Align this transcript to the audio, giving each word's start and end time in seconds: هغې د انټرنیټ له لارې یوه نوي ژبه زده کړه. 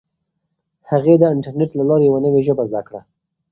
هغې 0.89 1.13
د 1.19 1.23
انټرنیټ 1.33 1.71
له 1.75 1.83
لارې 1.89 2.05
یوه 2.09 2.19
نوي 2.25 2.41
ژبه 2.47 2.63
زده 2.69 2.81
کړه. 2.87 3.01